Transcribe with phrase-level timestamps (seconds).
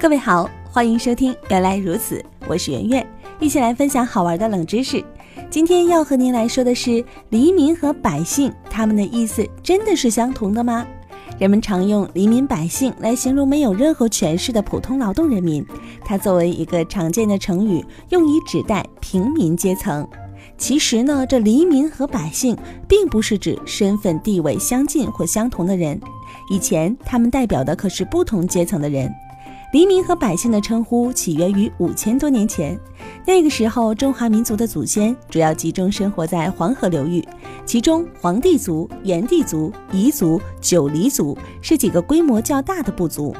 [0.00, 3.06] 各位好，欢迎收听《原来如此》，我是圆圆，
[3.40, 5.04] 一起来分享好玩的冷知识。
[5.50, 10.86] 今天要和您来说的是黎民和百姓，他们的意思真的是相同的吗？
[11.36, 15.66] 人们常用黎民百姓来形容没有任何权势的普通劳动人民，
[16.04, 20.08] 它作为一个常见的成语，用以指代平民阶层。
[20.56, 22.56] 其实呢，这黎民和百姓
[22.86, 26.00] 并不是指身份地位相近或相同的人，
[26.48, 29.12] 以前他们代表的可是不同阶层的人。
[29.70, 32.78] 黎民和百姓的称呼起源于五千多年前，
[33.26, 37.22] 那个时候中华民族的祖先主要集中生活在黄河流域，
[37.66, 43.36] 其中黄帝族、炎帝族、彝族、九黎族是几个规模较大的部族。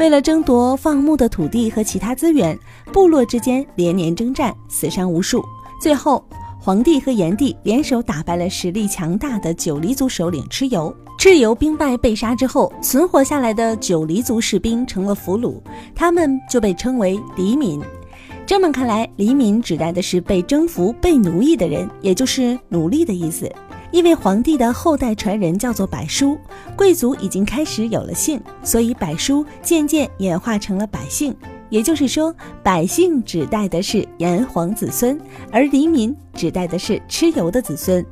[0.00, 2.58] 为了争夺放牧的土地和其他资源，
[2.92, 5.44] 部落之间连年征战，死伤无数。
[5.80, 6.24] 最后，
[6.68, 10.94] 黄帝和炎帝联手打败了实力强大的九黎族首领蚩尤。
[11.18, 15.62] 蚩尤兵败被杀之后，存活下来的九黎族士兵成了俘虏，
[15.94, 17.80] 他们就被称为黎民。
[18.44, 23.50] 这么看来，黎民指代的是被征服、被奴役的人，也就是奴隶的意思。
[23.90, 26.36] 因为皇帝的后代传人叫做百叔，
[26.76, 31.34] 贵族已经开始有了姓，所以百叔渐渐演化成了百姓。
[31.70, 35.18] 也就是说，百姓指代的是炎黄子孙，
[35.50, 38.04] 而黎民指代的是蚩尤的子孙。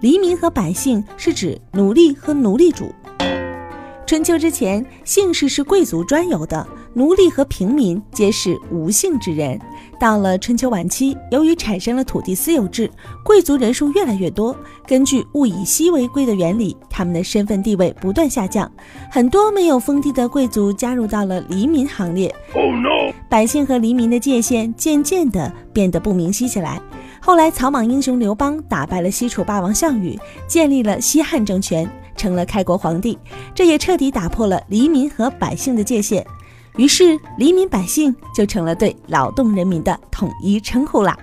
[0.00, 2.92] 黎民和百姓是指奴隶和奴隶主。
[4.06, 9.58] 春秋之前，姓氏是贵族专有的，奴隶和平民皆是无姓之人。
[9.98, 12.90] 到了春秋晚期，由于产生了土地私有制，
[13.24, 14.54] 贵族人数越来越多。
[14.86, 18.70] 根据物以稀为贵的原理，他们的身份地位不断下降，
[19.10, 22.34] 很多没有封地的贵族加入到了黎民行列。
[23.30, 26.78] 百姓和黎民的界限渐渐地变得不明晰起来。
[27.20, 33.18] 后来，草莽英雄刘邦打败了西楚霸王项羽，建立了西汉政权，成了开国皇帝。
[33.54, 36.26] 这也彻底打破了黎民和百姓的界限，
[36.76, 41.16] 于是黎民百姓就成了对劳动人民的统一称呼啦。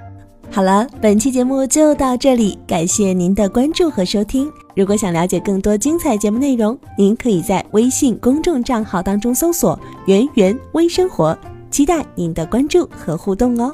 [0.54, 4.52] 好了，本期节目就到这里，感谢您的关注和收听。
[4.76, 11.38] 如果想了解更多精彩节目内容，您可以在微信公众账号当中搜索“圆圆微生活”，
[11.72, 13.74] 期待您的关注和互动哦。